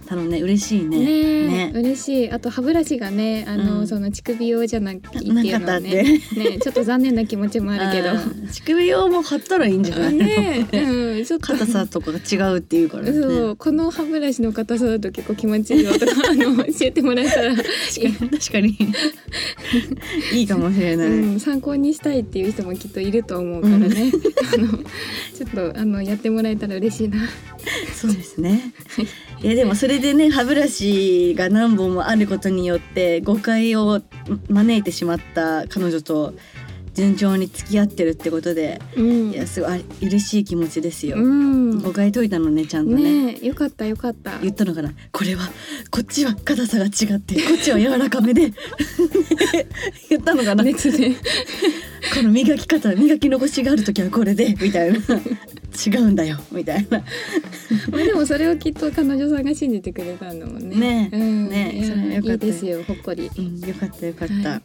[0.07, 0.97] たのね嬉しいね。
[0.99, 5.79] ねえね嬉しいあと歯ブラシがねあの、うんその乳首用じゃなくてってないうのは。
[5.79, 6.03] ね
[6.35, 8.15] ねちょっと残念な気持ちもあるけど
[8.51, 10.13] 乳首用も買ったらいいんじゃない？
[10.13, 13.11] ねえ、うん、ちょっと硬さとかが違うっていうからね。
[13.13, 17.63] そうこの歯ブラシの硬さだと結構気持ちいいよとかあの教えてもらえたら、 確
[18.19, 18.77] かに確かに
[20.33, 21.07] いいかもしれない。
[21.07, 24.11] うん、参考にしたいっていう人もきっといると思うからね、
[24.53, 27.19] あのちょっとあのやってもらえたら嬉しいな。
[27.93, 28.73] そうですね。
[29.41, 34.01] いやでもそれでね歯ブラシが何本もあることによって誤解を
[34.49, 36.33] 招いてしまった彼女と
[36.97, 39.29] 順調に付き合ってるってことで、うん。
[39.29, 41.17] いやすごいあ嬉しい気持ちですよ。
[41.17, 43.25] うん、誤解解いたのねちゃんとね。
[43.27, 44.39] ねえよかったよかった。
[44.39, 44.91] 言ったのかな？
[45.11, 45.47] これは
[45.91, 48.51] こっちは硬さが違ってこっちは柔らかめで
[50.09, 50.63] 言ったのかな？
[50.63, 51.11] 熱で。
[52.15, 54.97] この磨き方磨き残しがある時はこれでみたいな。
[54.97, 57.03] 違うんだよみたいな。
[57.91, 60.75] まあでもそれをきっと彼女さんが信じてくれたんだもんね。
[60.75, 61.15] ねえ。
[61.15, 62.45] うん、ねそれはよかった。
[62.45, 63.29] いいですよほっこり。
[63.37, 64.59] うんよかったよかった、はい。
[64.59, 64.63] で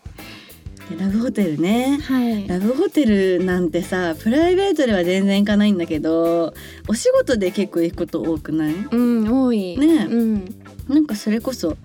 [0.98, 2.46] ラブホテルねはい。
[2.48, 6.52] ラブホテルなんてさプライベートでは全然行かないんだけど
[6.88, 8.74] お仕事で結構行くこと多くない？
[8.74, 9.78] うん多い。
[9.78, 10.44] ねえうん。
[10.88, 11.76] なんかそれこそ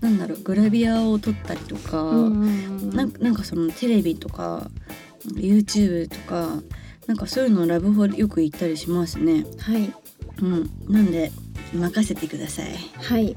[0.00, 4.70] なんだろうグラビアを撮ったりとか、うんなんかそのテレビとか
[5.34, 6.62] YouTube とか
[7.06, 9.44] なんかそういうのラブホよく行ったりしますね。
[9.58, 9.92] はい
[10.42, 11.30] うん、なんで
[11.72, 12.66] 任せてください。
[13.00, 13.34] はい。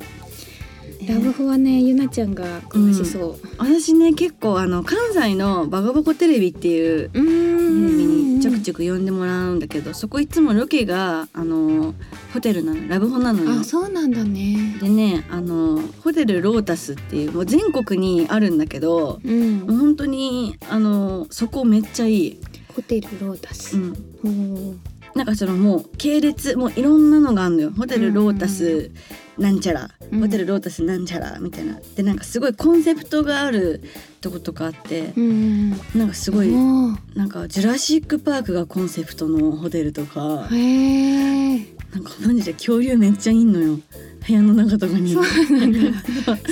[1.00, 3.48] えーラブホはねゆなちゃんが詳しそう。
[3.58, 11.94] 私ね結構あの関西のバカバコテレビっていううテレビんにちょくちょく呼んでもらうんだけどそこいつもロケがあの
[12.34, 13.62] ホテルなのラブホなのよ。
[13.62, 14.78] あそうなんだね。
[14.82, 19.60] でねあのホテルロータスっていうもう全国にあるんだけどうん。
[19.68, 22.40] 本当にあのそこめっちゃいい、
[22.76, 24.80] ホテルロータス、うん、
[25.16, 27.72] なんかそのもう系列もういろんなのがあるのよ。
[27.72, 28.92] ホテルロータス
[29.38, 30.20] なんちゃら、うん。
[30.20, 31.80] ホテルロータスなんちゃらみたいな。
[31.96, 33.82] でなんかすごいコンセプトがある
[34.22, 35.14] とことかあって。
[35.16, 40.48] うんうんなんかすごいなんかジュラシック・パークがコンセプトのホテルとか。
[40.52, 41.58] へえ
[41.92, 43.80] なんかマジで恐竜めっちゃいんのよ。
[44.28, 45.16] 部屋の中とかに。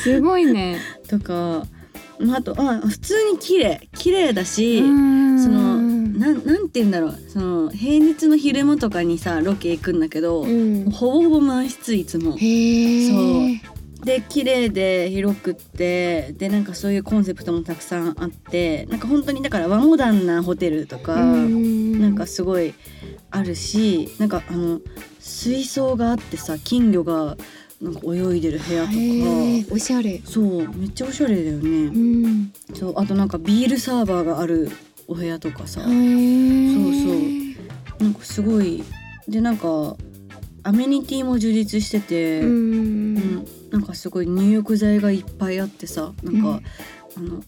[0.02, 0.80] すごいね。
[1.08, 1.68] とか。
[2.20, 3.88] まああとあ普通に綺麗。
[3.96, 5.44] 綺麗だし、うん。
[5.44, 5.77] その
[6.18, 7.20] なんなんて言うんだろう。
[7.28, 10.90] その平日の昼間とかにさロケ行くんだけど、うん。
[10.90, 12.32] ほぼほぼ満室いつも。
[12.32, 12.38] そう。
[14.04, 22.74] で綺麗で広くってでなんかそういうコンセプトもたくさんあってなんか本当にだから和モダンなホテルとか、うんなんかすごい
[23.32, 24.80] あるしなんかあの
[25.20, 27.38] 水槽があってさ金魚が
[27.82, 29.74] なんか泳いでる部屋とか。
[29.76, 30.22] おしゃれ。
[30.26, 31.70] そうめっちゃおしゃれだよね。
[31.88, 31.90] う
[32.28, 32.54] ん。
[32.74, 34.72] そうあとなんかビールサーバーがある
[35.08, 35.94] お部屋とかさ、そうそう。
[38.04, 38.84] なんかすごい。
[39.28, 39.96] でなんか
[40.64, 43.16] アメニティも充実してて、ううん。
[43.16, 46.62] んなんかすごい入浴剤がいっぱいあってさなんか、
[47.18, 47.44] あの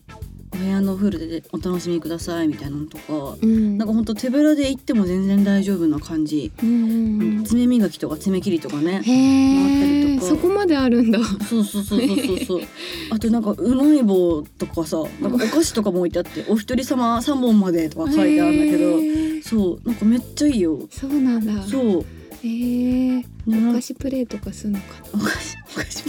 [0.54, 3.78] お部屋のお風呂でお楽しみくださいみたいなのとか、うん。
[3.78, 10.26] なんかほんと手ぶらで行っても全然大丈夫な感じ、うん爪磨きとか爪切りとかねへ回ったりとか。
[10.26, 11.20] えそこまであるんだ。
[11.24, 12.62] そうそうそうそうそう
[13.12, 19.00] あとなんかうまい棒とかさなんかお菓子とかも置いてあってお一人様3本までとか書いてあるんだけど
[19.44, 20.80] そうなんかめっちゃいいよ。
[20.90, 21.64] そうなんだ。
[21.64, 22.06] そう。
[22.42, 26.04] へえお菓子プレイとかするのかお菓子お菓子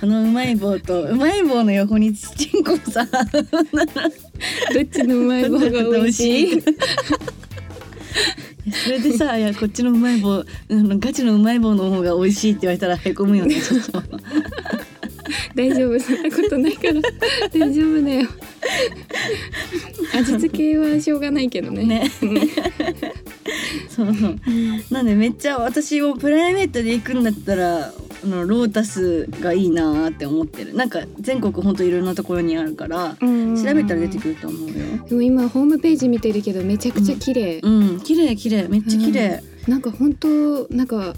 [0.00, 3.40] このうまい棒とうまい棒の横にちんこさなど
[4.80, 6.62] っちのうまい棒が美味しい？
[8.72, 14.02] それでさ「いやこっちのうまい棒あのガチのうまい棒の方が美味しい」って言われたらへこむよねちょっと。
[15.54, 15.98] 大丈夫。
[15.98, 17.00] そんなことないから。
[17.52, 18.28] 大丈夫だよ。
[20.14, 21.84] 味付けはしょうがないけどね。
[21.84, 22.10] ね。
[22.22, 22.30] うん
[23.88, 24.14] そう。
[24.14, 24.36] そう
[24.90, 27.92] なんでめっちゃ私もプライベートで行くんだったら
[28.24, 30.74] あのロータスがいいなーって思ってる。
[30.74, 34.74] なんか全国ほんといろんなところにあるからうん調べたら出てくると思うよ。
[35.08, 38.00] でも今ホームページ見てるけどめちゃくちゃ綺麗、うん。
[38.00, 38.68] 綺麗綺麗。
[38.68, 39.42] めっちゃ綺麗。
[39.68, 41.14] なんか本当なんか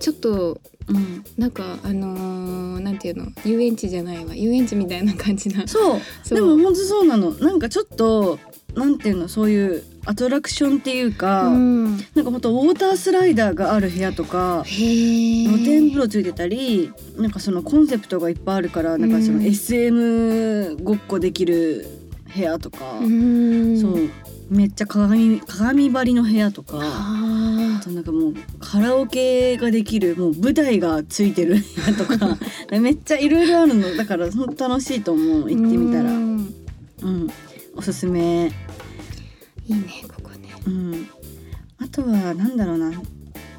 [0.00, 1.24] ちょっとうん。
[1.38, 3.26] なんかあのーなんていうの？
[3.46, 4.34] 遊園地じゃないわ。
[4.34, 5.66] 遊園地みたいな感じな。
[5.66, 6.34] そう。
[6.34, 7.30] でもほんとそうなの。
[7.32, 8.38] なんかちょっと
[8.74, 21.86] なんていうのそういうアトラクションっていうか、うん、なんかほんとウォータースライダーがある部屋とか露天風呂ついてたりなんかそのコンセプトがいっぱいあるからなんかそのうん SM ごっこできる
[22.34, 23.80] 部屋とか、うん。
[23.80, 24.10] そう
[24.50, 27.78] めっちゃ鏡鏡張りの部屋とかあ。
[27.80, 32.38] あとなんかもうカラオケができるもう舞台がついてる部屋とか
[32.78, 33.96] めっちゃいろいろあるの。
[33.96, 36.10] だから楽しいと思うー行ってみたら。
[36.10, 36.36] ううん
[37.26, 37.30] ん
[37.76, 38.52] おすすめ。
[39.66, 40.50] いいねここね。
[40.66, 41.08] うん。
[41.78, 42.90] あとはなんだろうな。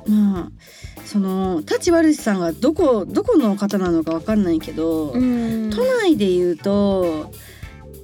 [0.08, 0.52] まあ
[1.06, 5.70] その舘悪さんがどこどこの方なのかわかんないけど、うん。
[5.72, 7.32] 都内で言うと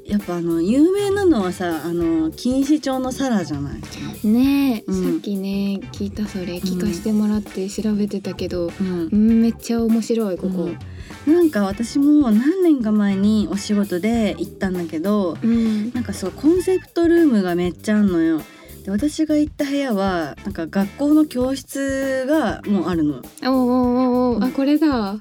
[0.06, 5.14] やっぱあの有名なのはさあの錦糸町のサラじゃない、ねえ、うん。
[5.14, 9.10] さっきね聞いたそれ聞かしてもらって調べてたけど、うん。
[9.12, 10.80] うん、めっちゃ面白いここ、うん
[11.28, 18.42] なんか私も何年か前にお仕事で行ったんだけど、うん、なんかそうコンセプトルームがめっちゃあんのよ。
[18.84, 23.22] で私が行った部屋はなんか学校の教室がもうあるの。
[23.44, 25.18] おおおあこれだ。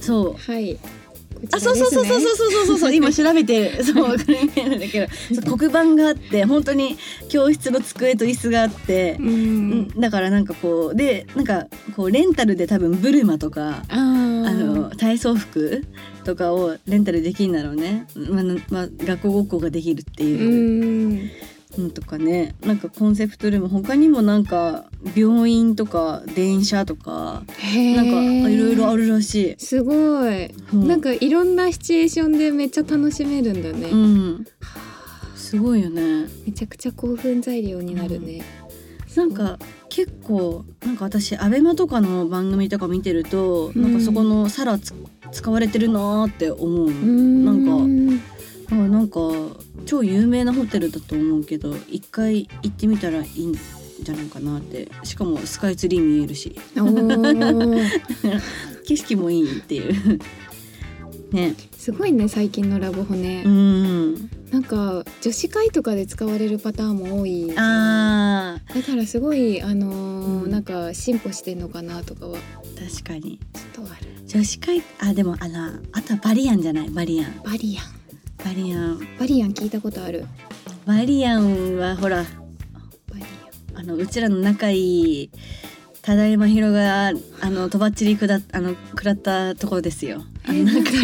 [0.00, 0.50] そう。
[0.52, 0.78] はい。
[1.40, 5.08] ね、あそうそうそうそうそうそうそうそう今調べて そう分か見えるんだけ
[5.40, 6.96] ど黒板があって本当に
[7.28, 13.96] 教室の机と椅子があって、うん、だからなんかこうでなんかこうレンタルで多分ブルマとかあ
[14.98, 15.84] 体操服
[16.24, 20.26] とかをレンタルできるんだろうね、まあなまあ、学校ごっこができるってう。
[20.26, 21.30] いうん
[21.76, 22.56] のとかね。
[22.62, 27.42] なんかコンセプトルーム他にもなんか病院とか電車とか
[27.94, 28.10] なん
[28.42, 29.54] かいろいろあるらしい。
[29.58, 30.88] すごい、うん。
[30.88, 34.46] なんかいろんなシチュエーションでめっちゃ楽しめるんだね、うん、
[35.36, 36.26] すごいよね。
[36.46, 38.42] めちゃくちゃ興奮材料になるね、
[39.14, 43.82] なんか結構なんか私アベマとかの番組とか見てると、うん。
[43.82, 44.94] なんかそこのサラつ
[45.32, 46.90] 使われてるなーって思う。
[46.90, 47.72] なんか
[48.70, 49.20] あなんか
[49.86, 54.88] 超有名なホテルだと思うけど一回行ってみたらいいんじゃないかなって。
[55.04, 56.54] しかもスカイツリー見えるし。
[58.86, 60.18] 景色もいいっていう。
[61.32, 61.54] ね
[61.88, 64.14] すごいね最近のラブホね、うん。
[64.50, 67.50] なんか女子会とかで使われるパターンも多い。
[67.56, 70.50] あだからすごいあのうん。
[70.50, 72.36] なんか進歩してんのかなとかは。
[72.78, 73.40] 確かに。
[73.54, 74.26] ちょっとある。
[74.26, 76.90] 女子会あでもあのあとはバリアンじゃない？
[76.90, 77.40] バリアン。
[77.42, 78.44] バリアン。
[78.44, 79.08] バリアン。
[79.18, 80.26] バリアン聞いたことある。
[80.84, 82.26] バリアンはほら
[83.74, 85.30] あのうちらの仲いい
[86.02, 90.22] ただいまひろがあのとばっちりくだあの食らったところですよ。
[90.48, 90.96] あアンのなんかだ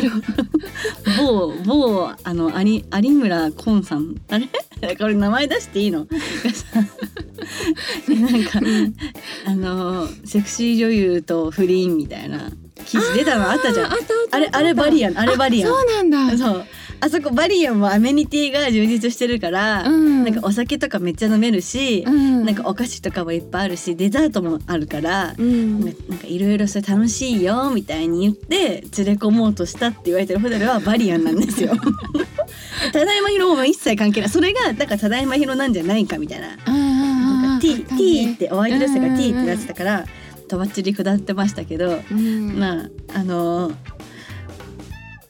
[1.21, 4.49] ろう某某あの有有村昆さんあれ？
[4.97, 6.07] これ名前出していいの？
[8.09, 8.61] なんか
[9.47, 12.51] あのセクシー女優と不倫みたいな
[12.85, 13.93] 記事出たのあったじゃん。
[14.31, 15.71] あれあれバリアンあれバリアン。
[15.71, 16.67] そうなんだそう
[17.05, 20.25] あそこバリアンもアメニティが充実してるから、うん。
[20.25, 22.47] なんかお酒とかめっちゃ飲めるし、うん。
[22.47, 25.81] なんかお菓子とかもいっぱいあるしデザートもあるから、うん。
[25.81, 31.73] なんかいろいろそれ楽しいよみたいに言って連れ込もうとしたって言われてるホテルはバリアンなんですよ。
[32.91, 34.31] ただいまひろも一切関係ない。
[34.31, 36.57] それがだからただいまひろなんじゃないかみたいな。
[36.65, 40.07] あなんかあ T あってお相手の人が T ってなってたから
[40.49, 42.59] とばっちり下ってましたけど、うん。
[42.59, 43.94] まああのー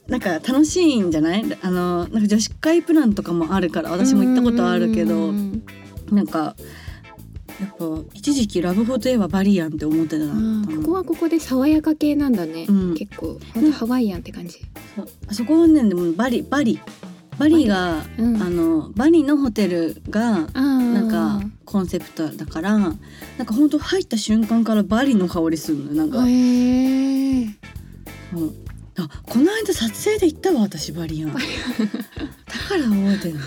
[0.08, 1.44] なんか楽しいんじゃない？
[1.62, 5.62] あのーなんか女子会プランとかもあるから私も行ったことあるけどうん
[6.10, 6.54] なんか
[7.60, 12.94] やっぱ一時期ラブホといえばバリアンって思ってたここはここで爽やか系なんだね、うん。
[12.94, 13.38] 結構。
[13.72, 14.58] ハワイアンって感じ、
[15.28, 16.80] あそこはねでもバリバリ。
[17.38, 18.42] バリが、うん。
[18.42, 22.96] あのバリのホテルがなんかコンセプトだからなん
[23.46, 26.18] かほんと入った瞬間からバリの香りするのよなんか、
[28.96, 31.32] あこの間撮影で行ったわ私バリアン。
[31.34, 31.44] だか
[32.76, 33.40] ら覚えてるの。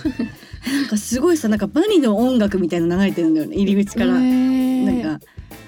[0.74, 5.20] なんかすごいさなんかバリの音楽みたいなの流れてるんだよね入り口から、なんか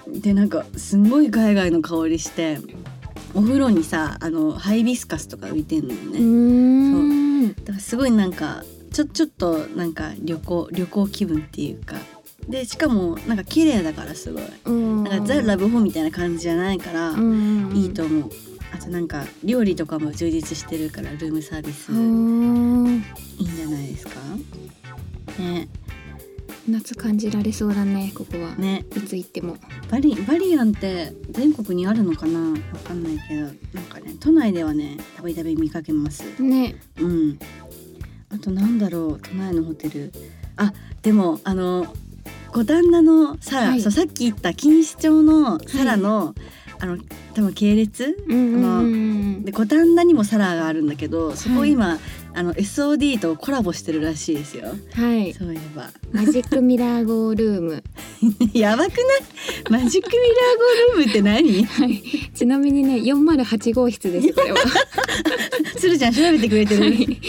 [0.08, 2.60] でなんかすんごい海外の香りして
[3.34, 7.48] お風呂にさあのハイビスカスとか浮いてんのようね、ーん。
[7.54, 11.96] だからすごいなんかちょちょっとなんか旅行旅行気分っていうか。
[12.48, 14.44] でしかもなんか綺麗だからすごい。
[14.66, 15.04] うん。
[15.04, 17.72] なんかザ・ラブホみたいな感じじゃないから、うん。
[17.76, 18.32] いいと思う
[18.72, 23.04] あとなんか料理とかも充実してるからルームサービスいいうんん
[23.38, 24.12] じゃないですか？
[25.40, 25.68] ね。
[26.68, 28.86] 夏感じられそうだねここは、ね。
[28.96, 29.58] いつ行っても。
[29.90, 32.40] バリバリアンって全国にあるのかな？
[32.52, 33.42] わかんないけど。
[33.74, 36.24] なんかね都内ではねたびたび見かけます。
[36.42, 36.76] ね。
[37.00, 37.40] うん。
[38.32, 39.20] あとなんだろう？
[39.20, 40.12] 都内のホテル。
[40.58, 41.88] あでもあの
[42.52, 43.82] 五反田のサラ、はい。
[43.82, 46.36] そうさっき言った錦糸町のサラの、
[46.80, 46.98] あの
[47.34, 48.16] 多分系列？
[48.28, 51.98] うんうんうんで五反田にもサラがあるんだけどそこはい今、
[52.34, 54.68] あの SOD とコラボしてるらしいですよ。
[54.94, 55.34] はい。
[55.34, 55.90] そういえば。
[56.12, 57.84] マジックミラーゴールーム。
[58.54, 58.96] やばくな
[59.80, 59.84] い？
[59.84, 61.64] マジックミラーゴルームって何？
[61.66, 62.02] はい。
[62.34, 64.58] ちなみにね408号室ですこれは。
[65.78, 67.20] つるちゃん調べてくれてる、はい。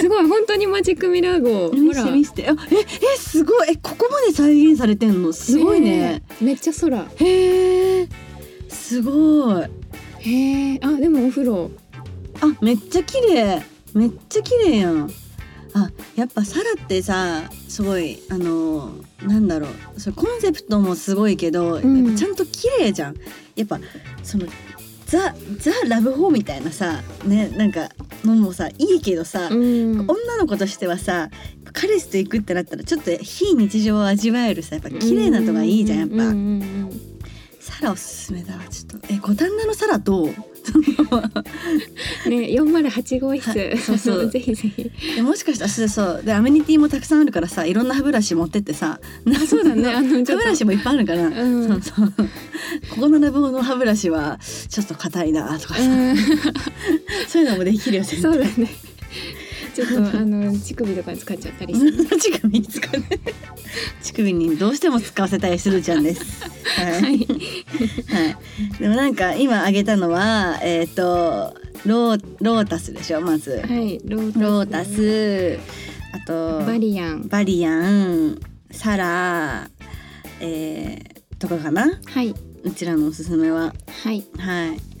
[0.00, 1.68] すごい本当にマジックミラー号。
[1.68, 2.48] ほ見らせて見せて。
[2.48, 3.68] あええすごい。
[3.72, 5.32] えここまで再現されてんの？
[5.32, 6.22] すごいね。
[6.40, 6.44] え。
[6.44, 6.98] めっちゃ空。
[7.16, 8.08] へえ
[8.94, 9.64] すごい。
[10.20, 11.68] へえあでもお風呂。
[12.40, 13.60] あめっちゃ綺麗。
[13.92, 15.10] めっちゃ綺麗やん。
[15.74, 20.00] あやっぱサラってさすごいあのなんだろう。
[20.00, 22.04] それコンセプトもすごいけど、うん。
[22.04, 23.16] やっぱちゃんと綺麗じゃん。
[23.56, 23.80] やっぱ
[24.22, 24.46] その
[25.06, 27.88] ザ・ザ・ラブホみたいなさねなんか
[28.24, 30.00] のもさいいけどさ、うん。
[30.02, 31.30] 女の子としてはさ
[31.72, 37.13] 彼氏と行くってなったらちょっと非日常を味わえるさやっぱ綺麗なとがいいじゃんやっぱ、うんうんうん
[37.64, 38.54] サラおすすめだ。
[38.54, 40.26] わちょっとえ五反田のサラどう？
[40.28, 40.36] ね
[42.26, 44.28] 408号室、はいそうそう。
[44.30, 44.90] ぜひぜひ。
[45.16, 49.88] でもしかしたらそうそうでアメニティもたくさんあるからさいろんな歯ブラシ持ってってさあそうだね。
[49.96, 51.68] あの歯ブラシもいっぱいあるから、うん。
[51.68, 52.12] そうそう。
[52.90, 56.16] ここのラブホの歯ブラシはちょっと硬いなとかさ、うん。
[57.28, 58.32] そういうのもできるよ絶対。
[58.32, 58.68] そうだね
[59.74, 63.02] ちょっとあの乳首とかに使っちゃったりして 乳首に使う。
[64.02, 66.44] 乳首にどうしても使わせたいするちゃんです。
[66.78, 67.16] はい、ははい。
[67.16, 67.26] い、
[68.78, 74.42] でもなんか今あげたのはえっ、とローロータスでしょまず、はいロータス。
[74.42, 75.58] ロータス。
[76.12, 77.26] あとバリアン。
[77.28, 78.38] バリアン
[78.70, 79.68] サラ
[80.40, 81.98] えー、とかかな？
[82.06, 82.34] はい。
[82.62, 83.74] うちらのおすすめは。
[84.04, 84.24] はい。
[84.38, 84.93] はい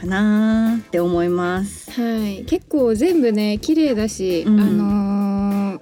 [0.00, 1.90] かなーって思います。
[1.90, 5.80] はい結構全部ね綺麗だし、うんあのー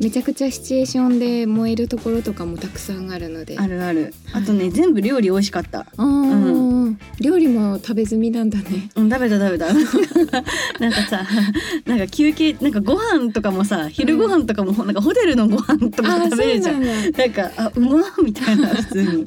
[0.00, 4.14] めちゃくちゃシチュエーションで燃えるところとかもたくさんあるのであるある。
[4.32, 5.80] はいあとね、全部料理美味しかった。
[5.80, 9.72] あー料理も食べ済みなんだねうん、食べた食べた。
[10.78, 11.26] なんかさ、
[11.84, 16.80] なんか休憩、なんかご飯とかもさ、昼ご飯とかも、なんかホテルのご飯とか食べれるじゃん。
[16.80, 19.26] なんだなんか、あ、うまっみたいな、普通に。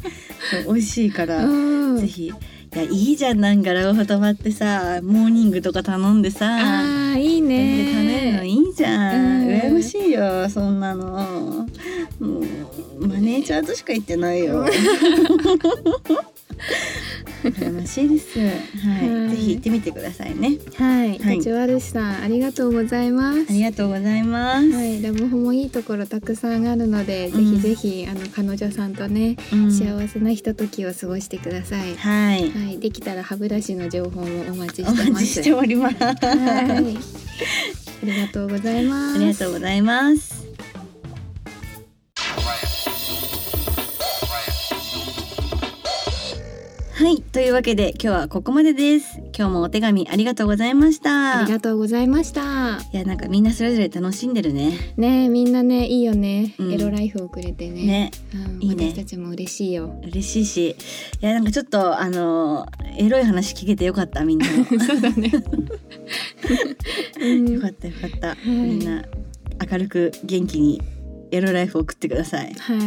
[0.68, 2.32] 美味しいから、うんぜひ。
[2.74, 6.48] いや、いいじゃん、なんかラブホ泊まってさ、モーニングとか頼んでさ。
[6.48, 11.06] あーいい全然食べるのねいいじゃん、うん羨ましいよそんなの
[12.20, 14.66] もうマネーにちゃんとしか言ってないよ
[17.44, 18.40] 羨ましいです。
[18.40, 19.30] はい、はい。
[19.30, 20.58] ぜひ行ってみてくださいね。
[20.76, 21.38] はい、はい。
[21.38, 23.46] 立ち悪しさんありがとうございます。
[23.50, 27.62] ありがとうございます、はい、ラブホもいいところたくさんあるので、うん。
[27.62, 29.72] ぜひぜひあの彼女さんとね、うん。
[29.72, 31.96] 幸せなひとときを過ごしてください。
[31.96, 32.52] はい。
[32.52, 35.26] はい、できたら歯ブラシの情報もお待ちおしてます。
[35.26, 35.96] しております。
[35.96, 36.80] はい、あ
[38.04, 39.16] りがとうございます。
[39.16, 40.41] ありがとうございます
[47.02, 49.18] はいというわけで今日はここまでです。
[49.36, 51.40] 今日もお手紙ありがとうございました。
[51.40, 52.78] ありがとうございました。
[52.78, 54.94] いやなんかみんなそれぞれ楽しんでるね。
[54.98, 56.72] ねえみんなねいいよね、うん。
[56.72, 57.86] エロライフをくれてね。
[57.88, 58.12] ね。
[58.36, 58.92] うん、いいね。
[58.92, 60.00] 私たちも嬉しいよ。
[60.04, 60.70] 嬉しいし。
[60.70, 60.76] い
[61.26, 64.46] やなんかちょっとあのエロい話聞けてよかったみんな。
[64.46, 65.32] も そうだね。
[67.20, 68.38] う んよかったよかった、い。
[68.46, 69.04] みんな
[69.72, 70.80] 明るく元気に
[71.32, 72.54] エロライフを送ってください。
[72.54, 72.80] はい。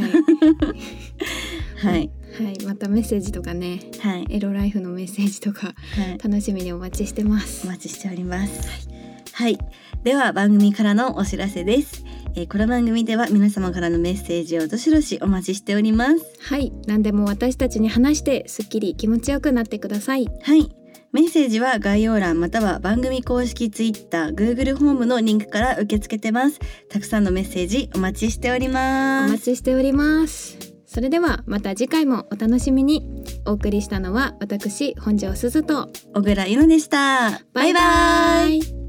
[1.85, 7.70] はいはいまたメッセージとかねはいエロライフのメッセージとかはい楽しみにお待ちしてますお。
[7.70, 8.95] 待ちしております。
[9.35, 9.59] はい、
[10.05, 12.05] では番組からのお知らせです。
[12.37, 16.24] えーこの番組では皆様からのメッセージをどしどしお待ちしております。
[16.41, 20.26] はい何でも私たちに話してすっきり気持ちよくなってください。
[20.43, 20.68] はい、
[21.12, 26.59] メッセージは概要欄または番組公式 Twitter、Google ホームのリンクから受け付けてます。
[26.89, 29.32] たくさんのメッセージお待ちしておりおます。
[29.32, 30.74] 待ちしております。
[30.95, 33.05] それではまた次回もお楽しみに。
[33.47, 37.42] お送りしたのは私本庄すずと小倉優乃でした。
[37.53, 38.59] バイバイ。
[38.59, 38.84] イ